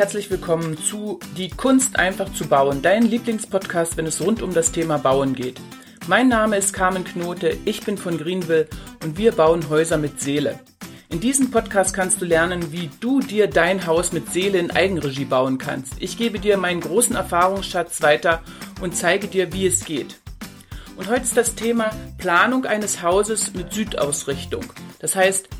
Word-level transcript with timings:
herzlich 0.00 0.30
willkommen 0.30 0.78
zu 0.78 1.20
Die 1.36 1.50
Kunst 1.50 1.98
einfach 1.98 2.32
zu 2.32 2.46
bauen, 2.46 2.80
dein 2.80 3.02
Lieblingspodcast, 3.02 3.98
wenn 3.98 4.06
es 4.06 4.22
rund 4.22 4.40
um 4.40 4.54
das 4.54 4.72
Thema 4.72 4.96
Bauen 4.96 5.34
geht. 5.34 5.60
Mein 6.06 6.28
Name 6.28 6.56
ist 6.56 6.72
Carmen 6.72 7.04
Knote, 7.04 7.58
ich 7.66 7.82
bin 7.82 7.98
von 7.98 8.16
Greenville 8.16 8.66
und 9.04 9.18
wir 9.18 9.32
bauen 9.32 9.68
Häuser 9.68 9.98
mit 9.98 10.18
Seele. 10.18 10.58
In 11.10 11.20
diesem 11.20 11.50
Podcast 11.50 11.92
kannst 11.92 12.18
du 12.22 12.24
lernen, 12.24 12.72
wie 12.72 12.88
du 13.00 13.20
dir 13.20 13.46
dein 13.46 13.86
Haus 13.86 14.12
mit 14.12 14.32
Seele 14.32 14.58
in 14.58 14.70
Eigenregie 14.70 15.26
bauen 15.26 15.58
kannst. 15.58 15.92
Ich 15.98 16.16
gebe 16.16 16.38
dir 16.38 16.56
meinen 16.56 16.80
großen 16.80 17.14
Erfahrungsschatz 17.14 18.00
weiter 18.00 18.40
und 18.80 18.96
zeige 18.96 19.28
dir, 19.28 19.52
wie 19.52 19.66
es 19.66 19.84
geht. 19.84 20.18
Und 20.96 21.10
heute 21.10 21.24
ist 21.24 21.36
das 21.36 21.56
Thema 21.56 21.90
Planung 22.16 22.64
eines 22.64 23.02
Hauses 23.02 23.52
mit 23.52 23.74
Südausrichtung. 23.74 24.64
Das 24.98 25.14
heißt, 25.14 25.50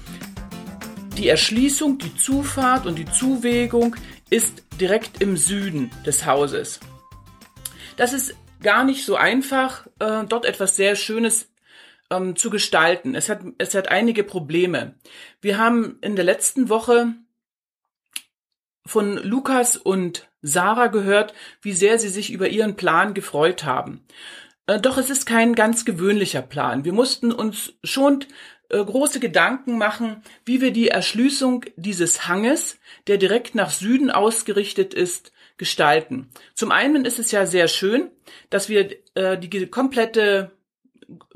die 1.19 1.28
Erschließung, 1.28 1.98
die 1.98 2.16
Zufahrt 2.16 2.86
und 2.86 2.98
die 2.98 3.05
Zuwegung 3.05 3.95
ist 4.30 4.65
direkt 4.80 5.20
im 5.20 5.37
Süden 5.37 5.91
des 6.07 6.25
Hauses. 6.25 6.80
Das 7.97 8.12
ist 8.12 8.34
gar 8.62 8.84
nicht 8.84 9.05
so 9.05 9.16
einfach, 9.16 9.87
äh, 9.98 10.25
dort 10.27 10.45
etwas 10.45 10.77
sehr 10.77 10.97
Schönes 10.97 11.53
ähm, 12.11 12.37
zu 12.37 12.51
gestalten. 12.51 13.15
Es 13.15 13.29
hat, 13.29 13.41
es 13.59 13.75
hat 13.75 13.89
einige 13.89 14.25
Probleme. 14.25 14.95
Wir 15.41 15.59
haben 15.59 15.98
in 16.01 16.16
der 16.16 16.25
letzten 16.25 16.69
Woche 16.69 17.15
von 18.87 19.16
Lukas 19.19 19.77
und 19.77 20.29
Sarah 20.42 20.87
gehört, 20.87 21.34
wie 21.62 21.73
sehr 21.73 21.98
sie 21.98 22.09
sich 22.09 22.33
über 22.33 22.48
ihren 22.48 22.77
Plan 22.77 23.15
gefreut 23.15 23.65
haben. 23.65 24.05
Äh, 24.67 24.81
doch 24.81 24.98
es 24.98 25.11
ist 25.11 25.27
kein 25.27 25.55
ganz 25.55 25.84
gewöhnlicher 25.84 26.42
Plan. 26.42 26.84
Wir 26.84 26.92
mussten 26.92 27.33
uns 27.33 27.75
schon 27.84 28.25
äh, 28.70 28.84
große 28.84 29.20
Gedanken 29.20 29.78
machen, 29.78 30.22
wie 30.44 30.60
wir 30.60 30.72
die 30.72 30.88
Erschließung 30.88 31.64
dieses 31.76 32.28
Hanges, 32.28 32.78
der 33.06 33.18
direkt 33.18 33.54
nach 33.54 33.70
Süden 33.70 34.10
ausgerichtet 34.10 34.94
ist, 34.94 35.32
gestalten. 35.56 36.30
Zum 36.54 36.72
einen 36.72 37.04
ist 37.04 37.18
es 37.18 37.32
ja 37.32 37.46
sehr 37.46 37.68
schön, 37.68 38.10
dass 38.48 38.68
wir 38.68 38.91
äh, 39.14 39.36
die 39.36 39.66
komplette 39.66 40.52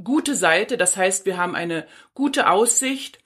gute 0.02 0.34
Seite, 0.34 0.76
das 0.76 0.96
heißt, 0.96 1.26
wir 1.26 1.36
haben 1.36 1.54
eine 1.54 1.86
gute 2.14 2.48
Aussicht 2.48 3.18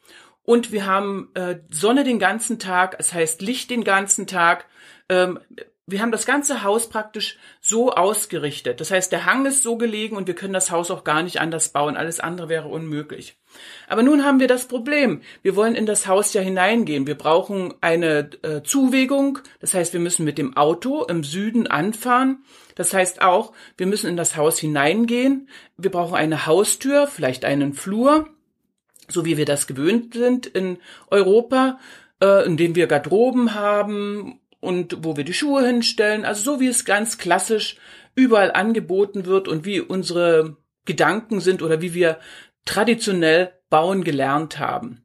und 0.43 0.73
wir 0.73 0.87
haben 0.87 1.31
äh, 1.35 1.59
Sonne 1.71 2.05
den 2.05 2.19
ganzen 2.19 2.59
Tag, 2.59 2.97
das 2.97 3.13
heißt 3.13 3.43
Licht 3.43 3.71
den 3.71 3.85
ganzen 3.85 4.27
Tag. 4.27 4.67
Ähm, 5.09 5.39
wir 5.91 6.03
haben 6.03 6.13
das 6.13 6.27
ganze 6.27 6.63
Haus 6.63 6.91
praktisch 6.91 7.39
so 7.63 7.93
ausgerichtet. 7.93 8.79
Das 8.79 8.91
heißt, 8.91 9.11
der 9.11 9.25
Hang 9.25 9.47
ist 9.47 9.63
so 9.63 9.79
gelegen 9.79 10.19
und 10.19 10.27
wir 10.27 10.35
können 10.35 10.53
das 10.53 10.71
Haus 10.71 10.91
auch 10.91 11.03
gar 11.03 11.23
nicht 11.23 11.41
anders 11.41 11.71
bauen. 11.71 11.97
Alles 11.97 12.21
andere 12.21 12.51
wäre 12.51 12.69
unmöglich. 12.69 13.39
Aber 13.89 14.03
nun 14.03 14.23
haben 14.23 14.39
wir 14.39 14.49
das 14.49 14.69
Problem. 14.69 15.23
Wir 15.41 15.57
wollen 15.57 15.75
in 15.75 15.87
das 15.87 16.07
Haus 16.07 16.35
ja 16.35 16.43
hineingehen. 16.43 17.07
Wir 17.07 17.15
brauchen 17.17 17.73
eine 17.81 18.29
äh, 18.43 18.63
Zuwegung. 18.63 19.39
Das 19.61 19.73
heißt, 19.73 19.95
wir 19.95 20.01
müssen 20.01 20.27
mit 20.27 20.37
dem 20.37 20.59
Auto 20.59 21.05
im 21.05 21.25
Süden 21.25 21.67
anfahren. 21.67 22.45
Das 22.75 22.93
heißt 22.93 23.23
auch, 23.23 23.55
wir 23.79 23.87
müssen 23.87 24.11
in 24.11 24.19
das 24.19 24.37
Haus 24.37 24.59
hineingehen. 24.59 25.49
Wir 25.79 25.91
brauchen 25.91 26.17
eine 26.17 26.45
Haustür, 26.45 27.07
vielleicht 27.07 27.47
einen 27.47 27.73
Flur, 27.73 28.29
so 29.09 29.25
wie 29.25 29.39
wir 29.39 29.47
das 29.47 29.67
gewöhnt 29.67 30.13
sind 30.13 30.47
in 30.47 30.77
Europa, 31.11 31.79
äh, 32.23 32.45
in 32.45 32.59
dem 32.59 32.75
wir 32.75 32.89
Garderoben 32.89 33.55
haben 33.55 34.39
und 34.61 35.05
wo 35.05 35.17
wir 35.17 35.25
die 35.25 35.35
Schuhe 35.35 35.67
hinstellen. 35.67 36.25
Also 36.25 36.43
so 36.43 36.61
wie 36.61 36.69
es 36.69 36.85
ganz 36.85 37.19
klassisch 37.19 37.77
überall 38.15 38.53
angeboten 38.53 39.27
wird 39.27 39.49
und 39.49 39.65
wie 39.65 39.81
unsere 39.81 40.57
Gedanken 40.85 41.41
sind 41.41 41.63
oder 41.63 41.81
wie 41.81 41.95
wir 41.95 42.19
traditionell 42.65 43.53
bauen 43.71 44.05
gelernt 44.05 44.59
haben. 44.59 45.05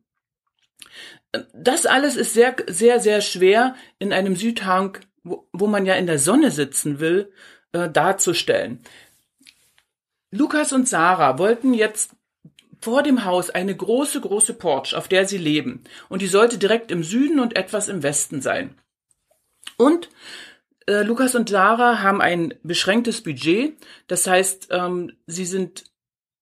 Das 1.53 1.85
alles 1.85 2.15
ist 2.15 2.33
sehr, 2.33 2.55
sehr, 2.67 2.99
sehr 2.99 3.21
schwer 3.21 3.75
in 3.99 4.13
einem 4.13 4.35
Südhang, 4.35 4.97
wo, 5.23 5.67
man 5.67 5.85
ja 5.85 5.95
in 5.95 6.05
der 6.05 6.19
Sonne 6.19 6.51
sitzen 6.51 6.99
will, 6.99 7.31
äh, 7.71 7.89
darzustellen. 7.89 8.81
Lukas 10.31 10.73
und 10.73 10.87
Sarah 10.87 11.37
wollten 11.39 11.73
jetzt 11.73 12.15
vor 12.81 13.01
dem 13.01 13.23
Haus 13.23 13.49
eine 13.49 13.75
große, 13.75 14.19
große 14.19 14.55
Porch, 14.55 14.95
auf 14.95 15.07
der 15.07 15.27
sie 15.27 15.37
leben. 15.37 15.83
Und 16.09 16.21
die 16.21 16.27
sollte 16.27 16.57
direkt 16.57 16.91
im 16.91 17.03
Süden 17.03 17.39
und 17.39 17.55
etwas 17.55 17.87
im 17.87 18.03
Westen 18.03 18.41
sein. 18.41 18.75
Und 19.77 20.09
äh, 20.87 21.03
Lukas 21.03 21.35
und 21.35 21.49
Sarah 21.49 22.01
haben 22.01 22.21
ein 22.21 22.53
beschränktes 22.63 23.21
Budget. 23.21 23.77
Das 24.07 24.27
heißt, 24.27 24.67
ähm, 24.71 25.13
sie 25.27 25.45
sind 25.45 25.85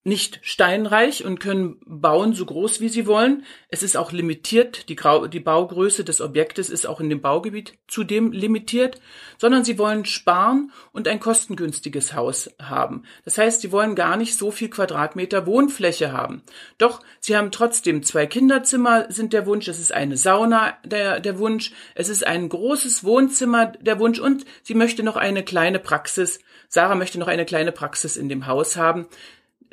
nicht 0.04 0.40
steinreich 0.42 1.24
und 1.24 1.38
können 1.38 1.80
bauen 1.86 2.32
so 2.32 2.44
groß 2.44 2.80
wie 2.80 2.88
sie 2.88 3.06
wollen. 3.06 3.44
Es 3.68 3.84
ist 3.84 3.96
auch 3.96 4.10
limitiert, 4.10 4.88
die, 4.88 4.96
Grau 4.96 5.28
die 5.28 5.38
Baugröße 5.38 6.02
des 6.02 6.20
Objektes 6.20 6.70
ist 6.70 6.86
auch 6.86 7.00
in 7.00 7.08
dem 7.08 7.20
Baugebiet 7.20 7.74
zudem 7.86 8.32
limitiert, 8.32 9.00
sondern 9.38 9.64
sie 9.64 9.78
wollen 9.78 10.04
sparen 10.04 10.72
und 10.90 11.06
ein 11.06 11.20
kostengünstiges 11.20 12.14
Haus 12.14 12.50
haben. 12.60 13.04
Das 13.24 13.38
heißt, 13.38 13.60
sie 13.60 13.70
wollen 13.70 13.94
gar 13.94 14.16
nicht 14.16 14.36
so 14.36 14.50
viel 14.50 14.70
Quadratmeter 14.70 15.46
Wohnfläche 15.46 16.10
haben. 16.10 16.42
Doch 16.78 17.00
sie 17.20 17.36
haben 17.36 17.52
trotzdem 17.52 18.02
zwei 18.02 18.26
Kinderzimmer 18.26 19.06
sind 19.08 19.32
der 19.32 19.46
Wunsch, 19.46 19.68
es 19.68 19.78
ist 19.78 19.92
eine 19.92 20.16
Sauna 20.16 20.76
der, 20.84 21.20
der 21.20 21.38
Wunsch, 21.38 21.72
es 21.94 22.08
ist 22.08 22.26
ein 22.26 22.48
großes 22.48 23.04
Wohnzimmer 23.04 23.66
der 23.66 24.00
Wunsch 24.00 24.18
und 24.18 24.46
sie 24.64 24.74
möchte 24.74 25.04
noch 25.04 25.16
eine 25.16 25.44
kleine 25.44 25.78
Praxis, 25.78 26.40
Sarah 26.68 26.96
möchte 26.96 27.20
noch 27.20 27.28
eine 27.28 27.44
kleine 27.44 27.70
Praxis 27.70 28.16
in 28.16 28.28
dem 28.28 28.46
Haus 28.46 28.76
haben 28.76 29.06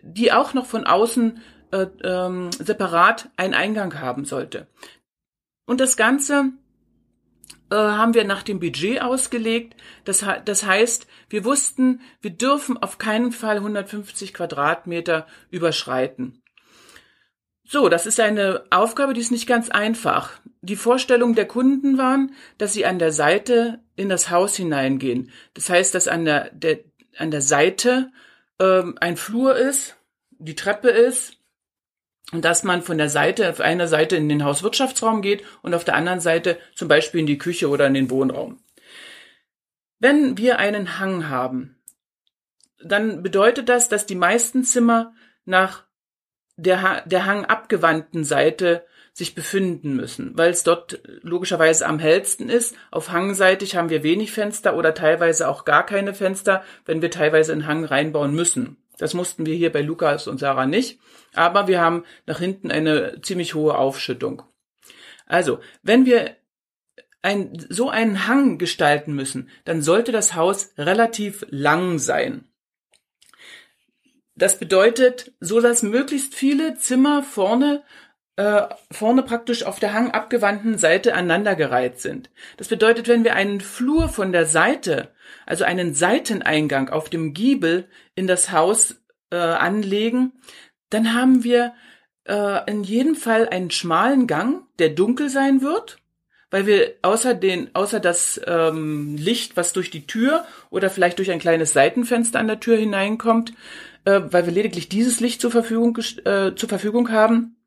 die 0.03 0.31
auch 0.31 0.53
noch 0.53 0.65
von 0.65 0.85
außen 0.85 1.41
äh, 1.71 1.87
ähm, 2.03 2.51
separat 2.51 3.29
einen 3.37 3.53
Eingang 3.53 3.99
haben 3.99 4.25
sollte. 4.25 4.67
Und 5.65 5.79
das 5.79 5.97
Ganze 5.97 6.51
äh, 7.69 7.75
haben 7.75 8.13
wir 8.13 8.23
nach 8.23 8.43
dem 8.43 8.59
Budget 8.59 9.01
ausgelegt. 9.01 9.75
Das, 10.03 10.25
das 10.45 10.65
heißt, 10.65 11.07
wir 11.29 11.45
wussten, 11.45 12.01
wir 12.21 12.31
dürfen 12.31 12.77
auf 12.77 12.97
keinen 12.97 13.31
Fall 13.31 13.57
150 13.57 14.33
Quadratmeter 14.33 15.27
überschreiten. 15.51 16.41
So, 17.71 17.87
das 17.87 18.07
ist 18.07 18.19
eine 18.19 18.63
Aufgabe, 18.71 19.13
die 19.13 19.21
ist 19.21 19.31
nicht 19.31 19.45
ganz 19.45 19.69
einfach. 19.69 20.39
Die 20.61 20.75
Vorstellung 20.75 21.35
der 21.35 21.47
Kunden 21.47 21.99
waren, 21.99 22.33
dass 22.57 22.73
sie 22.73 22.87
an 22.87 22.97
der 22.97 23.11
Seite 23.11 23.83
in 23.95 24.09
das 24.09 24.31
Haus 24.31 24.55
hineingehen. 24.55 25.29
Das 25.53 25.69
heißt, 25.69 25.93
dass 25.93 26.07
an 26.07 26.25
der, 26.25 26.49
der, 26.49 26.79
an 27.15 27.29
der 27.29 27.43
Seite 27.43 28.11
ähm, 28.59 28.97
ein 28.99 29.17
Flur 29.17 29.55
ist, 29.55 29.95
die 30.31 30.55
Treppe 30.55 30.89
ist 30.89 31.37
und 32.31 32.45
dass 32.45 32.63
man 32.63 32.81
von 32.81 32.97
der 32.97 33.09
Seite, 33.09 33.49
auf 33.49 33.59
einer 33.59 33.87
Seite 33.87 34.15
in 34.15 34.29
den 34.29 34.43
Hauswirtschaftsraum 34.43 35.21
geht 35.21 35.43
und 35.61 35.73
auf 35.73 35.83
der 35.83 35.95
anderen 35.95 36.19
Seite 36.19 36.59
zum 36.75 36.87
Beispiel 36.87 37.21
in 37.21 37.27
die 37.27 37.37
Küche 37.37 37.69
oder 37.69 37.87
in 37.87 37.93
den 37.93 38.09
Wohnraum. 38.09 38.61
Wenn 39.99 40.37
wir 40.37 40.59
einen 40.59 40.99
Hang 40.99 41.29
haben, 41.29 41.77
dann 42.81 43.23
bedeutet 43.23 43.67
das, 43.67 43.89
dass 43.89 44.05
die 44.05 44.15
meisten 44.15 44.63
Zimmer 44.63 45.13
nach 45.45 45.85
der, 46.55 47.03
der 47.05 47.25
Hang 47.25 47.45
abgewandten 47.45 48.23
Seite 48.23 48.85
sich 49.19 49.35
befinden 49.35 49.95
müssen, 49.95 50.35
weil 50.37 50.49
es 50.49 50.63
dort 50.63 51.01
logischerweise 51.21 51.85
am 51.85 51.99
hellsten 51.99 52.49
ist. 52.49 52.75
Auf 52.89 53.11
Hangseitig 53.11 53.75
haben 53.75 53.89
wir 53.89 54.01
wenig 54.01 54.31
Fenster 54.31 54.75
oder 54.75 54.93
teilweise 54.93 55.49
auch 55.49 55.65
gar 55.65 55.85
keine 55.85 56.13
Fenster, 56.13 56.63
wenn 56.85 57.01
wir 57.01 57.11
teilweise 57.11 57.51
einen 57.51 57.67
Hang 57.67 57.83
reinbauen 57.83 58.33
müssen. 58.33 58.77
Das 58.97 59.13
mussten 59.13 59.45
wir 59.45 59.53
hier 59.55 59.71
bei 59.71 59.81
Lukas 59.81 60.27
und 60.27 60.39
Sarah 60.39 60.65
nicht, 60.65 60.99
aber 61.33 61.67
wir 61.67 61.81
haben 61.81 62.05
nach 62.25 62.39
hinten 62.39 62.71
eine 62.71 63.21
ziemlich 63.21 63.55
hohe 63.55 63.77
Aufschüttung. 63.77 64.41
Also, 65.25 65.59
wenn 65.83 66.05
wir 66.05 66.37
ein, 67.21 67.65
so 67.69 67.89
einen 67.89 68.25
Hang 68.25 68.57
gestalten 68.57 69.13
müssen, 69.13 69.49
dann 69.65 69.81
sollte 69.81 70.13
das 70.13 70.33
Haus 70.33 70.71
relativ 70.77 71.45
lang 71.49 71.99
sein. 71.99 72.45
Das 74.35 74.57
bedeutet, 74.59 75.33
so 75.41 75.59
dass 75.59 75.83
möglichst 75.83 76.33
viele 76.33 76.75
Zimmer 76.75 77.21
vorne 77.21 77.83
äh, 78.39 78.69
vorne 78.89 79.21
praktisch 79.21 79.63
auf 79.63 79.81
der 79.81 79.91
hangabgewandten 79.91 80.77
Seite 80.77 81.13
aneinandergereiht 81.13 81.99
sind. 81.99 82.29
Das 82.55 82.69
bedeutet, 82.69 83.09
wenn 83.09 83.25
wir 83.25 83.35
einen 83.35 83.59
Flur 83.59 84.07
von 84.07 84.31
der 84.31 84.45
Seite, 84.45 85.09
also 85.45 85.65
einen 85.65 85.93
Seiteneingang 85.93 86.87
auf 86.87 87.09
dem 87.09 87.33
Giebel 87.33 87.89
in 88.15 88.27
das 88.27 88.53
Haus 88.53 88.95
äh, 89.29 89.35
anlegen, 89.35 90.31
dann 90.89 91.13
haben 91.13 91.43
wir 91.43 91.73
äh, 92.29 92.71
in 92.71 92.85
jedem 92.85 93.15
Fall 93.15 93.49
einen 93.49 93.71
schmalen 93.71 94.25
Gang, 94.25 94.63
der 94.79 94.87
dunkel 94.87 95.27
sein 95.27 95.61
wird, 95.61 95.97
weil 96.49 96.65
wir 96.65 96.93
außer 97.01 97.33
den, 97.33 97.75
außer 97.75 97.99
das 97.99 98.39
ähm, 98.47 99.17
Licht, 99.17 99.57
was 99.57 99.73
durch 99.73 99.91
die 99.91 100.07
Tür 100.07 100.45
oder 100.69 100.89
vielleicht 100.89 101.17
durch 101.17 101.29
ein 101.29 101.39
kleines 101.39 101.73
Seitenfenster 101.73 102.39
an 102.39 102.47
der 102.47 102.61
Tür 102.61 102.77
hineinkommt, 102.77 103.51
äh, 104.05 104.21
weil 104.29 104.45
wir 104.45 104.53
lediglich 104.53 104.87
dieses 104.87 105.19
Licht 105.19 105.41
zur 105.41 105.51
Verfügung, 105.51 105.97
äh, 106.23 106.55
zur 106.55 106.69
Verfügung 106.69 107.11
haben, 107.11 107.57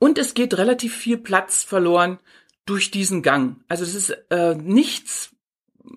und 0.00 0.18
es 0.18 0.34
geht 0.34 0.58
relativ 0.58 0.96
viel 0.96 1.18
Platz 1.18 1.62
verloren 1.62 2.18
durch 2.66 2.90
diesen 2.90 3.22
Gang. 3.22 3.62
Also 3.68 3.84
es 3.84 3.94
ist 3.94 4.10
äh, 4.30 4.54
nichts, 4.56 5.30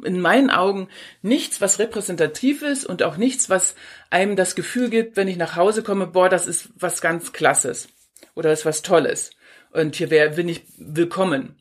in 0.04 0.20
meinen 0.20 0.50
Augen, 0.50 0.90
nichts, 1.22 1.62
was 1.62 1.80
repräsentativ 1.80 2.62
ist 2.62 2.86
und 2.86 3.02
auch 3.02 3.18
nichts, 3.18 3.50
was 3.50 3.76
einem 4.10 4.36
das 4.36 4.56
Gefühl 4.56 4.90
gibt, 4.90 5.18
wenn 5.18 5.28
ich 5.28 5.38
nach 5.38 5.56
Hause 5.56 5.84
komme, 5.84 6.08
boah, 6.08 6.30
das 6.30 6.48
ist 6.48 6.70
was 6.76 7.02
ganz 7.02 7.32
Klasses 7.34 7.88
oder 8.36 8.50
das 8.50 8.60
ist 8.60 8.66
was 8.66 8.82
Tolles. 8.82 9.32
Und 9.72 9.96
hier 9.96 10.10
wäre, 10.10 10.32
bin 10.32 10.50
ich 10.50 10.64
willkommen. 10.78 11.56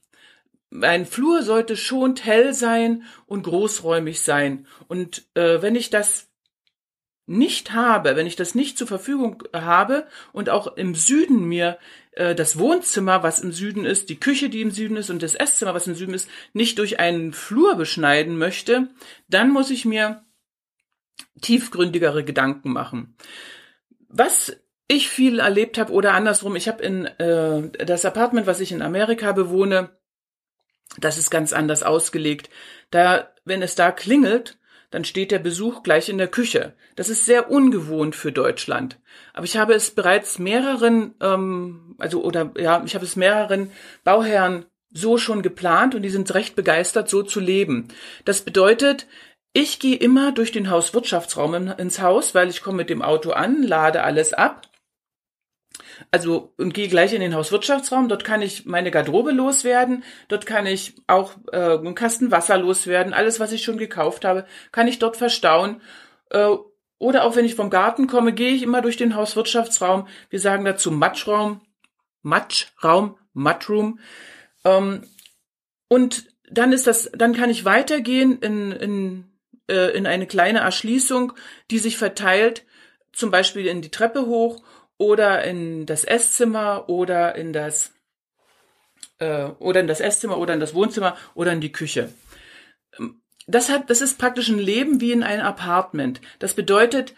mein 0.68 1.06
Flur 1.06 1.42
sollte 1.42 1.76
schon 1.76 2.16
hell 2.16 2.54
sein 2.54 3.04
und 3.26 3.44
großräumig 3.44 4.20
sein. 4.20 4.66
Und 4.88 5.24
äh, 5.34 5.62
wenn 5.62 5.76
ich 5.76 5.90
das 5.90 6.31
nicht 7.26 7.72
habe, 7.72 8.16
wenn 8.16 8.26
ich 8.26 8.36
das 8.36 8.54
nicht 8.54 8.76
zur 8.76 8.86
Verfügung 8.86 9.44
habe 9.52 10.06
und 10.32 10.50
auch 10.50 10.76
im 10.76 10.94
Süden 10.94 11.44
mir 11.44 11.78
äh, 12.12 12.34
das 12.34 12.58
Wohnzimmer, 12.58 13.22
was 13.22 13.40
im 13.40 13.52
Süden 13.52 13.84
ist, 13.84 14.08
die 14.08 14.18
Küche, 14.18 14.48
die 14.48 14.60
im 14.60 14.70
Süden 14.70 14.96
ist 14.96 15.10
und 15.10 15.22
das 15.22 15.34
Esszimmer, 15.34 15.74
was 15.74 15.86
im 15.86 15.94
Süden 15.94 16.14
ist, 16.14 16.28
nicht 16.52 16.78
durch 16.78 16.98
einen 16.98 17.32
Flur 17.32 17.76
beschneiden 17.76 18.36
möchte, 18.38 18.88
dann 19.28 19.50
muss 19.50 19.70
ich 19.70 19.84
mir 19.84 20.24
tiefgründigere 21.40 22.24
Gedanken 22.24 22.72
machen. 22.72 23.16
Was 24.08 24.56
ich 24.88 25.08
viel 25.08 25.38
erlebt 25.38 25.78
habe 25.78 25.92
oder 25.92 26.14
andersrum, 26.14 26.56
ich 26.56 26.68
habe 26.68 26.82
in 26.82 27.06
äh, 27.06 27.84
das 27.84 28.04
Apartment, 28.04 28.46
was 28.46 28.60
ich 28.60 28.72
in 28.72 28.82
Amerika 28.82 29.32
bewohne, 29.32 29.90
das 30.98 31.18
ist 31.18 31.30
ganz 31.30 31.52
anders 31.52 31.82
ausgelegt. 31.82 32.50
Da, 32.90 33.32
wenn 33.44 33.62
es 33.62 33.74
da 33.74 33.92
klingelt, 33.92 34.58
dann 34.92 35.04
steht 35.04 35.32
der 35.32 35.40
Besuch 35.40 35.82
gleich 35.82 36.08
in 36.08 36.18
der 36.18 36.28
Küche. 36.28 36.74
Das 36.94 37.08
ist 37.08 37.24
sehr 37.24 37.50
ungewohnt 37.50 38.14
für 38.14 38.30
Deutschland. 38.30 39.00
Aber 39.34 39.44
ich 39.44 39.56
habe 39.56 39.74
es 39.74 39.90
bereits 39.90 40.38
mehreren, 40.38 41.14
ähm, 41.20 41.96
also 41.98 42.22
oder 42.22 42.52
ja, 42.56 42.82
ich 42.86 42.94
habe 42.94 43.04
es 43.04 43.16
mehreren 43.16 43.72
Bauherren 44.04 44.66
so 44.92 45.18
schon 45.18 45.42
geplant 45.42 45.94
und 45.94 46.02
die 46.02 46.10
sind 46.10 46.32
recht 46.34 46.54
begeistert, 46.54 47.08
so 47.08 47.22
zu 47.22 47.40
leben. 47.40 47.88
Das 48.26 48.42
bedeutet, 48.42 49.06
ich 49.54 49.78
gehe 49.80 49.96
immer 49.96 50.32
durch 50.32 50.52
den 50.52 50.70
Hauswirtschaftsraum 50.70 51.54
ins 51.54 52.00
Haus, 52.00 52.34
weil 52.34 52.50
ich 52.50 52.62
komme 52.62 52.78
mit 52.78 52.90
dem 52.90 53.02
Auto 53.02 53.30
an, 53.30 53.62
lade 53.62 54.02
alles 54.02 54.34
ab 54.34 54.68
also 56.10 56.52
und 56.58 56.74
gehe 56.74 56.88
gleich 56.88 57.12
in 57.12 57.20
den 57.20 57.34
Hauswirtschaftsraum. 57.34 58.08
Dort 58.08 58.24
kann 58.24 58.42
ich 58.42 58.66
meine 58.66 58.90
Garderobe 58.90 59.32
loswerden. 59.32 60.04
Dort 60.28 60.46
kann 60.46 60.66
ich 60.66 60.94
auch 61.06 61.34
äh, 61.52 61.78
einen 61.78 61.94
Kasten 61.94 62.30
Wasser 62.30 62.58
loswerden. 62.58 63.12
Alles, 63.12 63.40
was 63.40 63.52
ich 63.52 63.62
schon 63.62 63.78
gekauft 63.78 64.24
habe, 64.24 64.46
kann 64.70 64.88
ich 64.88 64.98
dort 64.98 65.16
verstauen. 65.16 65.80
Äh, 66.30 66.56
oder 66.98 67.24
auch 67.24 67.34
wenn 67.34 67.44
ich 67.44 67.56
vom 67.56 67.70
Garten 67.70 68.06
komme, 68.06 68.32
gehe 68.32 68.52
ich 68.52 68.62
immer 68.62 68.80
durch 68.80 68.96
den 68.96 69.16
Hauswirtschaftsraum. 69.16 70.06
Wir 70.30 70.38
sagen 70.38 70.64
dazu 70.64 70.90
Matschraum, 70.92 71.60
Matschraum, 72.22 73.18
Matchroom. 73.32 73.98
Ähm, 74.64 75.02
und 75.88 76.28
dann 76.50 76.72
ist 76.72 76.86
das, 76.86 77.10
dann 77.12 77.34
kann 77.34 77.50
ich 77.50 77.64
weitergehen 77.64 78.38
in, 78.38 78.72
in, 78.72 79.24
äh, 79.68 79.96
in 79.96 80.06
eine 80.06 80.26
kleine 80.26 80.60
Erschließung, 80.60 81.32
die 81.70 81.78
sich 81.78 81.96
verteilt, 81.96 82.64
zum 83.12 83.30
Beispiel 83.30 83.66
in 83.66 83.82
die 83.82 83.90
Treppe 83.90 84.26
hoch 84.26 84.62
oder 85.02 85.42
in 85.42 85.84
das 85.84 86.04
Esszimmer 86.04 86.88
oder 86.88 87.34
in 87.34 87.52
das 87.52 87.92
äh, 89.18 89.46
oder 89.58 89.80
in 89.80 89.88
das 89.88 90.00
Esszimmer 90.00 90.38
oder 90.38 90.54
in 90.54 90.60
das 90.60 90.74
Wohnzimmer 90.74 91.16
oder 91.34 91.52
in 91.52 91.60
die 91.60 91.72
Küche. 91.72 92.12
Das 93.48 93.68
hat, 93.68 93.90
das 93.90 94.00
ist 94.00 94.18
praktisch 94.18 94.48
ein 94.48 94.60
Leben 94.60 95.00
wie 95.00 95.10
in 95.10 95.24
einem 95.24 95.44
Apartment. 95.44 96.20
Das 96.38 96.54
bedeutet, 96.54 97.14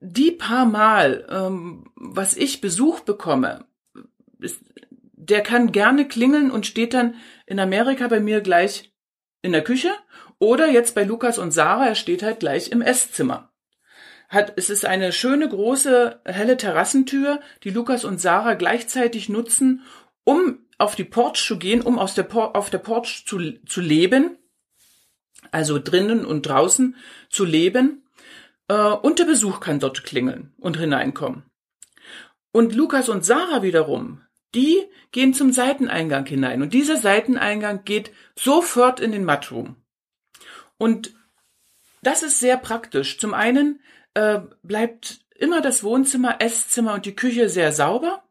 die 0.00 0.32
paar 0.32 0.66
Mal, 0.66 1.26
ähm, 1.30 1.92
was 1.94 2.36
ich 2.36 2.60
Besuch 2.60 3.00
bekomme, 3.00 3.66
ist, 4.40 4.60
der 5.12 5.42
kann 5.42 5.70
gerne 5.70 6.08
klingeln 6.08 6.50
und 6.50 6.66
steht 6.66 6.92
dann 6.92 7.14
in 7.46 7.60
Amerika 7.60 8.08
bei 8.08 8.18
mir 8.18 8.40
gleich 8.40 8.92
in 9.42 9.52
der 9.52 9.62
Küche 9.62 9.92
oder 10.40 10.68
jetzt 10.68 10.96
bei 10.96 11.04
Lukas 11.04 11.38
und 11.38 11.52
Sarah, 11.52 11.86
er 11.86 11.94
steht 11.94 12.24
halt 12.24 12.40
gleich 12.40 12.72
im 12.72 12.82
Esszimmer 12.82 13.47
hat, 14.28 14.52
es 14.56 14.70
ist 14.70 14.84
eine 14.84 15.12
schöne 15.12 15.48
große 15.48 16.20
helle 16.24 16.56
Terrassentür, 16.56 17.40
die 17.64 17.70
Lukas 17.70 18.04
und 18.04 18.20
Sarah 18.20 18.54
gleichzeitig 18.54 19.28
nutzen, 19.28 19.82
um 20.24 20.58
auf 20.76 20.94
die 20.94 21.04
Porch 21.04 21.44
zu 21.44 21.58
gehen, 21.58 21.80
um 21.80 21.98
aus 21.98 22.14
der 22.14 22.22
Por 22.22 22.54
auf 22.54 22.70
der 22.70 22.78
Porch 22.78 23.24
zu, 23.26 23.38
zu 23.66 23.80
leben, 23.80 24.36
also 25.50 25.78
drinnen 25.78 26.24
und 26.24 26.42
draußen 26.42 26.96
zu 27.30 27.44
leben. 27.44 28.06
Äh, 28.68 28.74
und 28.74 29.18
der 29.18 29.24
Besuch 29.24 29.60
kann 29.60 29.80
dort 29.80 30.04
klingeln 30.04 30.52
und 30.58 30.76
hineinkommen. 30.76 31.44
Und 32.52 32.74
Lukas 32.74 33.08
und 33.08 33.24
Sarah 33.24 33.62
wiederum, 33.62 34.22
die 34.54 34.82
gehen 35.10 35.34
zum 35.34 35.52
Seiteneingang 35.52 36.26
hinein. 36.26 36.62
Und 36.62 36.74
dieser 36.74 36.96
Seiteneingang 36.96 37.84
geht 37.84 38.12
sofort 38.38 39.00
in 39.00 39.12
den 39.12 39.24
Mattroom. 39.24 39.76
Und 40.76 41.14
das 42.02 42.22
ist 42.22 42.40
sehr 42.40 42.56
praktisch. 42.56 43.18
Zum 43.18 43.34
einen 43.34 43.80
äh, 44.18 44.40
bleibt 44.64 45.20
immer 45.36 45.60
das 45.60 45.84
Wohnzimmer, 45.84 46.40
Esszimmer 46.40 46.94
und 46.94 47.06
die 47.06 47.14
Küche 47.14 47.48
sehr 47.48 47.70
sauber. 47.70 48.24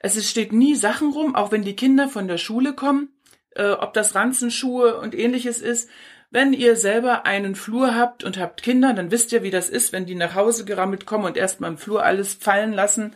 Es 0.00 0.28
steht 0.28 0.52
nie 0.52 0.74
Sachen 0.74 1.12
rum, 1.12 1.36
auch 1.36 1.52
wenn 1.52 1.62
die 1.62 1.76
Kinder 1.76 2.08
von 2.08 2.26
der 2.26 2.38
Schule 2.38 2.72
kommen, 2.72 3.10
äh, 3.54 3.70
ob 3.70 3.94
das 3.94 4.16
Ranzenschuhe 4.16 4.98
und 4.98 5.14
ähnliches 5.14 5.60
ist. 5.60 5.88
Wenn 6.30 6.52
ihr 6.52 6.74
selber 6.74 7.24
einen 7.24 7.54
Flur 7.54 7.94
habt 7.94 8.24
und 8.24 8.36
habt 8.36 8.64
Kinder, 8.64 8.92
dann 8.94 9.12
wisst 9.12 9.30
ihr, 9.32 9.44
wie 9.44 9.52
das 9.52 9.68
ist, 9.68 9.92
wenn 9.92 10.06
die 10.06 10.16
nach 10.16 10.34
Hause 10.34 10.64
gerammelt 10.64 11.06
kommen 11.06 11.24
und 11.24 11.36
erstmal 11.36 11.70
im 11.70 11.78
Flur 11.78 12.04
alles 12.04 12.34
fallen 12.34 12.72
lassen, 12.72 13.14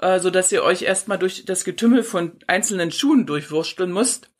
äh, 0.00 0.18
so 0.18 0.30
dass 0.30 0.50
ihr 0.50 0.64
euch 0.64 0.82
erstmal 0.82 1.18
durch 1.18 1.44
das 1.44 1.62
Getümmel 1.62 2.02
von 2.02 2.40
einzelnen 2.48 2.90
Schuhen 2.90 3.24
durchwursteln 3.24 3.92
müsst. 3.92 4.30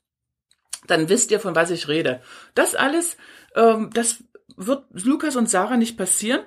Dann 0.88 1.08
wisst 1.08 1.30
ihr, 1.30 1.38
von 1.38 1.54
was 1.54 1.70
ich 1.70 1.86
rede. 1.86 2.20
Das 2.56 2.74
alles, 2.74 3.16
ähm, 3.54 3.90
das 3.94 4.24
wird 4.56 4.86
Lukas 4.90 5.36
und 5.36 5.48
Sarah 5.48 5.76
nicht 5.76 5.96
passieren 5.96 6.42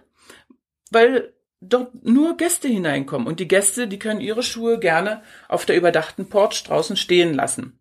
weil 0.92 1.34
dort 1.62 2.06
nur 2.06 2.38
Gäste 2.38 2.68
hineinkommen 2.68 3.28
und 3.28 3.40
die 3.40 3.48
Gäste, 3.48 3.88
die 3.88 4.00
können 4.00 4.22
ihre 4.22 4.44
Schuhe 4.44 4.80
gerne 4.80 5.22
auf 5.48 5.66
der 5.66 5.78
überdachten 5.78 6.28
Porch 6.30 6.64
draußen 6.64 6.98
stehen 6.98 7.34
lassen. 7.34 7.80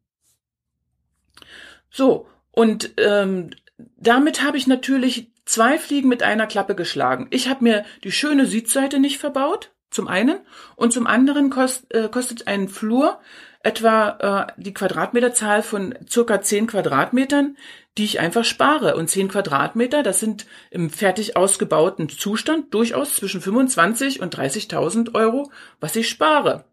So, 1.90 2.28
und 2.50 2.92
ähm, 2.96 3.50
damit 3.96 4.42
habe 4.42 4.56
ich 4.56 4.66
natürlich 4.66 5.30
zwei 5.44 5.78
Fliegen 5.78 6.08
mit 6.08 6.22
einer 6.22 6.46
Klappe 6.46 6.74
geschlagen. 6.74 7.26
Ich 7.30 7.48
habe 7.48 7.64
mir 7.64 7.84
die 8.04 8.12
schöne 8.12 8.46
Südseite 8.46 8.98
nicht 8.98 9.18
verbaut, 9.18 9.72
zum 9.90 10.08
einen, 10.08 10.38
und 10.76 10.92
zum 10.92 11.06
anderen 11.06 11.50
kost, 11.50 11.92
äh, 11.94 12.08
kostet 12.08 12.48
ein 12.48 12.68
Flur 12.68 13.20
etwa 13.60 14.48
äh, 14.48 14.52
die 14.60 14.74
Quadratmeterzahl 14.74 15.62
von 15.62 15.94
circa 16.08 16.42
zehn 16.42 16.66
Quadratmetern, 16.66 17.56
die 17.96 18.04
ich 18.04 18.20
einfach 18.20 18.44
spare. 18.44 18.96
Und 18.96 19.08
zehn 19.08 19.28
Quadratmeter, 19.28 20.02
das 20.02 20.20
sind 20.20 20.46
im 20.70 20.90
fertig 20.90 21.36
ausgebauten 21.36 22.08
Zustand 22.08 22.74
durchaus 22.74 23.16
zwischen 23.16 23.40
25 23.40 24.20
und 24.20 24.36
30.000 24.36 25.14
Euro, 25.14 25.50
was 25.80 25.96
ich 25.96 26.08
spare. 26.08 26.64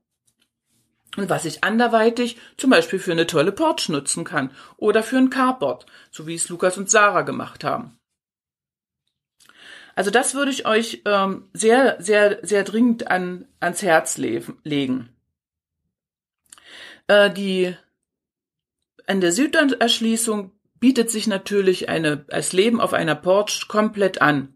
Und 1.18 1.30
was 1.30 1.46
ich 1.46 1.64
anderweitig 1.64 2.38
zum 2.58 2.70
Beispiel 2.70 3.00
für 3.00 3.12
eine 3.12 3.28
tolle 3.28 3.52
Porch 3.52 3.90
nutzen 3.90 4.24
kann 4.24 4.52
oder 4.78 5.04
für 5.04 5.18
ein 5.18 5.30
Carport, 5.30 5.86
so 6.10 6.26
wie 6.26 6.36
es 6.36 6.48
Lukas 6.48 6.78
und 6.78 6.90
Sarah 6.90 7.24
gemacht 7.24 7.64
haben. 7.64 7.98
Also 9.94 10.10
das 10.10 10.34
würde 10.34 10.52
ich 10.52 10.66
euch 10.66 11.02
ähm, 11.06 11.50
sehr, 11.52 11.98
sehr, 12.00 12.40
sehr 12.44 12.64
dringend 12.64 13.12
an, 13.12 13.46
ans 13.60 13.82
Herz 13.82 14.18
le 14.18 14.42
legen. 14.64 15.10
Äh, 17.08 17.30
die 17.30 17.76
an 19.06 19.20
der 19.20 19.34
Süderschließung 19.34 20.52
bietet 20.82 21.10
sich 21.10 21.28
natürlich 21.28 21.88
eine, 21.88 22.26
als 22.30 22.52
Leben 22.52 22.82
auf 22.82 22.92
einer 22.92 23.16
Porch 23.16 23.70
komplett 23.70 24.22
an. 24.22 24.54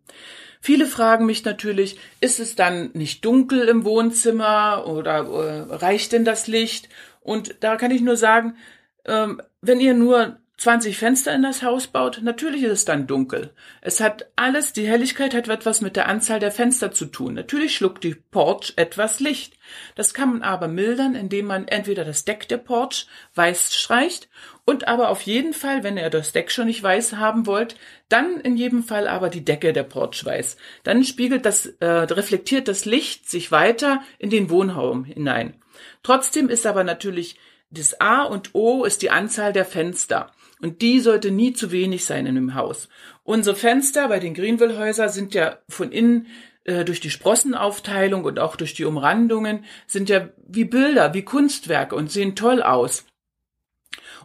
Viele 0.60 0.88
fragen 0.88 1.28
mich 1.28 1.46
natürlich, 1.46 1.98
ist 2.20 2.40
es 2.40 2.56
dann 2.56 2.90
nicht 2.94 3.24
dunkel 3.24 3.70
im 3.70 3.86
Wohnzimmer 3.86 4.86
oder 4.88 5.20
äh, 5.20 5.74
reicht 5.76 6.12
denn 6.12 6.26
das 6.26 6.48
Licht? 6.48 6.90
Und 7.22 7.58
da 7.60 7.78
kann 7.78 7.92
ich 7.92 8.02
nur 8.02 8.18
sagen, 8.18 8.58
ähm, 9.06 9.42
wenn 9.62 9.80
ihr 9.80 9.94
nur 9.94 10.38
20 10.58 10.98
Fenster 10.98 11.34
in 11.34 11.44
das 11.44 11.64
Haus 11.64 11.88
baut, 11.88 12.22
natürlich 12.24 12.64
ist 12.64 12.72
es 12.72 12.86
dann 12.86 13.08
dunkel. 13.08 13.54
Es 13.82 14.00
hat 14.00 14.28
alles, 14.36 14.72
die 14.72 14.88
Helligkeit 14.88 15.34
hat 15.34 15.50
etwas 15.50 15.82
mit 15.82 15.96
der 15.96 16.08
Anzahl 16.08 16.40
der 16.40 16.52
Fenster 16.52 16.92
zu 16.92 17.08
tun. 17.08 17.34
Natürlich 17.34 17.76
schluckt 17.76 18.04
die 18.04 18.16
Porch 18.16 18.74
etwas 18.78 19.20
Licht. 19.20 19.58
Das 19.96 20.14
kann 20.14 20.30
man 20.30 20.42
aber 20.44 20.68
mildern, 20.68 21.14
indem 21.14 21.48
man 21.48 21.68
entweder 21.68 22.06
das 22.06 22.24
Deck 22.24 22.48
der 22.48 22.58
Porch 22.58 23.08
weiß 23.36 23.76
streicht 23.76 24.30
und 24.64 24.88
aber 24.88 25.10
auf 25.10 25.22
jeden 25.22 25.54
Fall, 25.54 25.84
wenn 25.84 25.98
ihr 25.98 26.10
das 26.10 26.32
Deck 26.32 26.52
schon 26.52 26.66
nicht 26.66 26.82
weiß 26.82 27.14
haben 27.14 27.46
wollt, 27.46 27.76
dann 28.10 28.40
in 28.40 28.58
jedem 28.58 28.84
Fall 28.84 29.08
aber 29.08 29.30
die 29.30 29.46
Decke 29.46 29.74
der 29.74 29.84
Porch 29.84 30.24
weiß. 30.24 30.58
Dann 30.84 31.04
spiegelt 31.04 31.46
das, 31.46 31.66
äh, 31.80 31.86
reflektiert 31.86 32.68
das 32.68 32.86
Licht 32.86 33.30
sich 33.30 33.52
weiter 33.52 34.02
in 34.18 34.30
den 34.30 34.50
Wohnraum 34.50 35.04
hinein. 35.04 35.62
Trotzdem 36.02 36.50
ist 36.50 36.66
aber 36.66 36.84
natürlich 36.84 37.38
das 37.70 38.00
A 38.00 38.24
und 38.24 38.56
O 38.56 38.86
ist 38.86 39.02
die 39.02 39.12
Anzahl 39.12 39.54
der 39.54 39.66
Fenster. 39.66 40.32
Und 40.62 40.82
die 40.82 41.00
sollte 41.00 41.32
nie 41.32 41.54
zu 41.54 41.72
wenig 41.72 42.06
sein 42.06 42.26
in 42.26 42.38
einem 42.38 42.56
Haus. 42.56 42.90
Unsere 43.24 43.56
Fenster 43.56 44.08
bei 44.08 44.20
den 44.20 44.34
Greenville-Häusern 44.34 45.10
sind 45.10 45.34
ja 45.34 45.60
von 45.68 45.92
innen 45.92 46.28
äh, 46.64 46.86
durch 46.86 47.00
die 47.00 47.10
Sprossenaufteilung 47.10 48.24
und 48.24 48.40
auch 48.40 48.56
durch 48.56 48.74
die 48.74 48.86
Umrandungen 48.86 49.66
sind 49.88 50.10
ja 50.10 50.30
wie 50.48 50.66
Bilder, 50.66 51.14
wie 51.14 51.24
Kunstwerke 51.24 51.96
und 51.96 52.12
sehen 52.12 52.36
toll 52.36 52.62
aus. 52.62 53.06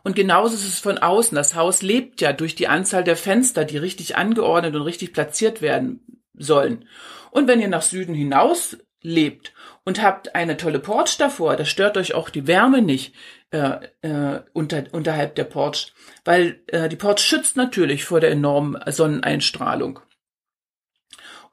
Und 0.03 0.17
genauso 0.17 0.55
ist 0.55 0.67
es 0.67 0.79
von 0.79 0.99
außen. 0.99 1.35
Das 1.35 1.55
Haus 1.55 1.83
lebt 1.83 2.21
ja 2.21 2.33
durch 2.33 2.55
die 2.55 2.69
Anzahl 2.69 3.05
der 3.05 3.17
Fenster, 3.17 3.65
die 3.65 3.77
richtig 3.77 4.17
angeordnet 4.17 4.75
und 4.75 4.83
richtig 4.83 5.13
platziert 5.13 5.61
werden 5.61 6.01
sollen. 6.35 6.87
Und 7.31 7.49
wenn 7.49 7.61
ihr 7.61 7.69
nach 7.69 7.83
Süden 7.83 8.15
hinaus 8.15 8.79
lebt 9.03 9.53
und 9.85 10.03
habt 10.03 10.35
eine 10.35 10.57
tolle 10.57 10.79
Porch 10.79 11.17
davor, 11.19 11.57
da 11.57 11.65
stört 11.65 11.97
euch 11.97 12.15
auch 12.15 12.31
die 12.31 12.47
Wärme 12.47 12.83
nicht 12.83 13.15
äh, 13.51 13.89
äh, 14.03 14.43
unter, 14.53 14.85
unterhalb 14.93 15.35
der 15.35 15.45
Porch, 15.45 15.93
weil 16.25 16.63
äh, 16.69 16.89
die 16.89 16.97
Porch 16.97 17.21
schützt 17.21 17.57
natürlich 17.57 18.05
vor 18.05 18.21
der 18.21 18.31
enormen 18.31 18.81
Sonneneinstrahlung. 18.87 20.01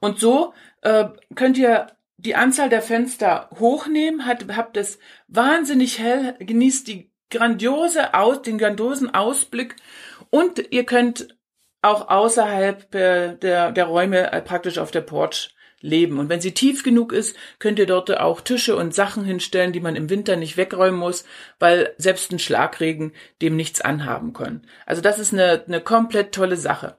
Und 0.00 0.20
so 0.20 0.54
äh, 0.82 1.06
könnt 1.34 1.58
ihr 1.58 1.88
die 2.16 2.34
Anzahl 2.34 2.68
der 2.68 2.82
Fenster 2.82 3.48
hochnehmen, 3.58 4.26
hat, 4.26 4.44
habt 4.56 4.76
es 4.76 4.98
wahnsinnig 5.28 5.98
hell, 5.98 6.34
genießt 6.38 6.86
die 6.88 7.12
grandiose 7.30 8.14
Aus, 8.14 8.42
den 8.42 8.58
grandiosen 8.58 9.14
Ausblick 9.14 9.76
und 10.30 10.72
ihr 10.72 10.84
könnt 10.84 11.36
auch 11.82 12.08
außerhalb 12.08 12.90
der, 12.90 13.34
der, 13.34 13.72
der 13.72 13.84
Räume 13.84 14.32
äh, 14.32 14.42
praktisch 14.42 14.78
auf 14.78 14.90
der 14.90 15.02
Porch 15.02 15.54
leben. 15.80 16.18
Und 16.18 16.28
wenn 16.28 16.40
sie 16.40 16.52
tief 16.52 16.82
genug 16.82 17.12
ist, 17.12 17.36
könnt 17.58 17.78
ihr 17.78 17.86
dort 17.86 18.10
auch 18.18 18.40
Tische 18.40 18.76
und 18.76 18.94
Sachen 18.94 19.24
hinstellen, 19.24 19.72
die 19.72 19.80
man 19.80 19.96
im 19.96 20.10
Winter 20.10 20.36
nicht 20.36 20.56
wegräumen 20.56 20.98
muss, 20.98 21.24
weil 21.58 21.94
selbst 21.98 22.32
ein 22.32 22.38
Schlagregen 22.38 23.12
dem 23.42 23.56
nichts 23.56 23.80
anhaben 23.80 24.32
kann. 24.32 24.62
Also 24.86 25.02
das 25.02 25.18
ist 25.18 25.32
eine, 25.32 25.64
eine 25.66 25.80
komplett 25.80 26.32
tolle 26.32 26.56
Sache. 26.56 26.96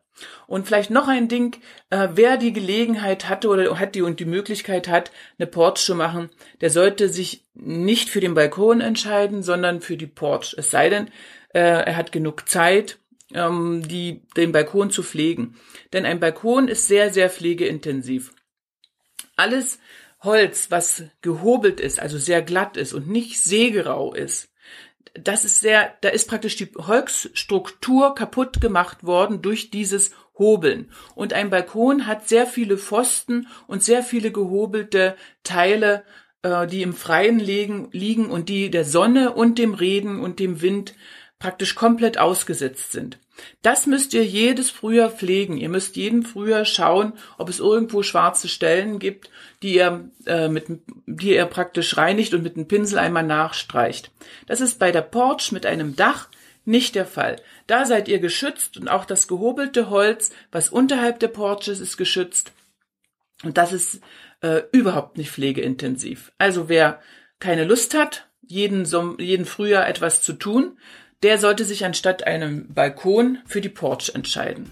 Und 0.48 0.68
vielleicht 0.68 0.90
noch 0.90 1.08
ein 1.08 1.28
Ding, 1.28 1.56
äh, 1.90 2.10
wer 2.14 2.38
die 2.38 2.54
Gelegenheit 2.54 3.30
hatte 3.30 3.48
oder 3.50 3.80
hat 3.80 3.96
die 3.96 4.02
und 4.02 4.20
die 4.20 4.26
Möglichkeit 4.26 4.88
hat, 4.88 5.12
eine 5.38 5.48
Porch 5.48 5.80
zu 5.80 5.96
machen, 5.96 6.30
der 6.62 6.70
sollte 6.70 7.10
sich 7.10 7.46
nicht 7.54 8.10
für 8.10 8.20
den 8.20 8.34
Balkon 8.34 8.82
entscheiden, 8.82 9.44
sondern 9.44 9.82
für 9.82 9.98
die 9.98 10.08
Porch. 10.08 10.56
Es 10.58 10.72
sei 10.72 10.90
denn, 10.90 11.08
äh, 11.54 11.60
er 11.60 11.96
hat 11.96 12.12
genug 12.12 12.50
Zeit, 12.50 13.00
ähm, 13.34 13.88
die, 13.88 14.22
den 14.36 14.52
Balkon 14.52 14.92
zu 14.92 15.04
pflegen. 15.04 15.56
Denn 15.94 16.06
ein 16.06 16.20
Balkon 16.20 16.68
ist 16.68 16.88
sehr, 16.88 17.12
sehr 17.14 17.30
pflegeintensiv. 17.30 18.34
Alles 19.36 19.80
Holz, 20.22 20.70
was 20.70 21.04
gehobelt 21.22 21.80
ist, 21.80 22.00
also 22.00 22.18
sehr 22.18 22.42
glatt 22.42 22.78
ist 22.78 22.94
und 22.94 23.08
nicht 23.08 23.42
sägerau 23.42 24.14
ist, 24.14 24.50
das 25.14 25.46
ist 25.46 25.60
sehr, 25.60 25.94
da 26.02 26.10
ist 26.10 26.28
praktisch 26.28 26.56
die 26.56 26.72
Holzstruktur 26.76 28.16
kaputt 28.16 28.62
gemacht 28.62 29.04
worden 29.04 29.42
durch 29.42 29.72
dieses 29.72 30.12
Hobeln. 30.38 30.92
Und 31.16 31.34
ein 31.34 31.50
Balkon 31.50 32.08
hat 32.08 32.28
sehr 32.28 32.48
viele 32.48 32.78
Pfosten 32.78 33.48
und 33.68 33.84
sehr 33.84 34.04
viele 34.04 34.32
gehobelte 34.32 35.16
Teile, 35.44 36.04
äh, 36.44 36.68
die 36.68 36.82
im 36.82 36.94
Freien 36.94 37.40
liegen, 37.40 37.90
liegen 37.92 38.30
und 38.30 38.50
die 38.50 38.70
der 38.70 38.86
Sonne 38.86 39.34
und 39.34 39.58
dem 39.58 39.74
Regen 39.74 40.22
und 40.22 40.40
dem 40.40 40.62
Wind 40.62 40.96
praktisch 41.40 41.76
komplett 41.76 42.18
ausgesetzt 42.18 42.92
sind. 42.92 43.20
Das 43.62 43.88
müsst 43.88 44.14
ihr 44.14 44.26
jedes 44.26 44.70
Frühjahr 44.70 45.10
pflegen. 45.10 45.58
Ihr 45.58 45.70
müsst 45.70 45.96
jeden 45.96 46.24
Frühjahr 46.24 46.66
schauen, 46.66 47.14
ob 47.38 47.50
es 47.50 47.60
irgendwo 47.60 48.04
schwarze 48.04 48.48
Stellen 48.48 49.00
gibt, 49.00 49.30
die 49.62 49.76
ihr, 49.76 50.10
äh, 50.26 50.48
mit, 50.48 50.68
die 51.06 51.36
ihr 51.36 51.46
praktisch 51.46 51.98
reinigt 51.98 52.34
und 52.34 52.44
mit 52.44 52.56
einem 52.56 52.68
Pinsel 52.68 53.00
einmal 53.00 53.24
nachstreicht. 53.24 54.12
Das 54.48 54.62
ist 54.62 54.80
bei 54.80 54.92
der 54.92 55.02
Porch 55.02 55.52
mit 55.52 55.66
einem 55.66 55.96
Dach 55.96 56.30
nicht 56.66 56.96
der 56.96 57.06
Fall. 57.06 57.38
Da 57.68 57.86
seid 57.86 58.08
ihr 58.08 58.20
geschützt 58.20 58.78
und 58.78 58.88
auch 58.88 59.06
das 59.06 59.28
gehobelte 59.28 59.90
Holz, 59.90 60.32
was 60.52 60.70
unterhalb 60.70 61.20
der 61.20 61.30
Porch 61.30 61.68
ist, 61.68 61.80
ist 61.80 61.98
geschützt. 61.98 62.52
Und 63.44 63.58
das 63.58 63.74
ist 63.74 64.02
äh, 64.42 64.62
überhaupt 64.72 65.18
nicht 65.18 65.32
pflegeintensiv. 65.32 66.32
Also 66.38 66.70
wer 66.70 67.02
keine 67.40 67.64
Lust 67.64 67.94
hat, 67.94 68.28
jeden, 68.42 68.86
jeden 69.20 69.46
Frühjahr 69.46 69.88
etwas 69.88 70.22
zu 70.22 70.34
tun, 70.34 70.78
der 71.24 71.38
sollte 71.38 71.66
sich 71.66 71.86
anstatt 71.86 72.26
einem 72.26 72.74
Balkon 72.74 73.40
für 73.46 73.62
die 73.62 73.70
Porch 73.70 74.12
entscheiden. 74.14 74.72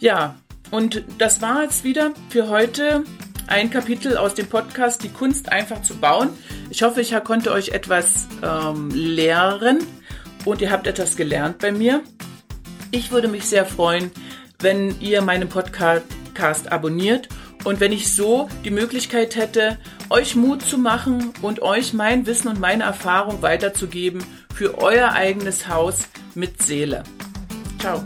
Ja, 0.00 0.36
und 0.70 1.04
das 1.18 1.42
war 1.42 1.62
jetzt 1.62 1.84
wieder 1.84 2.12
für 2.30 2.48
heute 2.48 3.04
ein 3.46 3.70
Kapitel 3.70 4.16
aus 4.16 4.34
dem 4.34 4.46
Podcast 4.46 5.02
Die 5.02 5.10
Kunst 5.10 5.52
einfach 5.52 5.82
zu 5.82 5.96
bauen. 5.96 6.30
Ich 6.70 6.82
hoffe, 6.82 7.00
ich 7.00 7.14
konnte 7.24 7.52
euch 7.52 7.70
etwas 7.70 8.26
ähm, 8.42 8.90
lehren 8.90 9.80
und 10.44 10.60
ihr 10.62 10.70
habt 10.70 10.86
etwas 10.86 11.16
gelernt 11.16 11.58
bei 11.58 11.70
mir. 11.70 12.02
Ich 12.90 13.10
würde 13.10 13.28
mich 13.28 13.44
sehr 13.44 13.66
freuen, 13.66 14.10
wenn 14.60 14.98
ihr 15.00 15.20
meinen 15.20 15.48
Podcast 15.48 16.72
abonniert 16.72 17.28
und 17.64 17.80
wenn 17.80 17.92
ich 17.92 18.14
so 18.14 18.48
die 18.64 18.70
Möglichkeit 18.70 19.36
hätte, 19.36 19.78
euch 20.10 20.36
Mut 20.36 20.62
zu 20.62 20.78
machen 20.78 21.32
und 21.42 21.62
euch 21.62 21.92
mein 21.92 22.26
Wissen 22.26 22.48
und 22.48 22.60
meine 22.60 22.84
Erfahrung 22.84 23.42
weiterzugeben 23.42 24.24
für 24.54 24.78
euer 24.78 25.12
eigenes 25.12 25.68
Haus 25.68 26.08
mit 26.34 26.62
Seele. 26.62 27.02
Ciao. 27.80 28.02